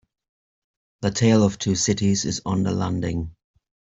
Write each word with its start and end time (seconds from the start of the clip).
The 1.01 1.11
Tale 1.11 1.43
of 1.43 1.59
Two 1.59 1.75
Cities 1.75 2.25
is 2.25 2.41
on 2.43 2.63
the 2.63 2.71
landing. 2.71 3.35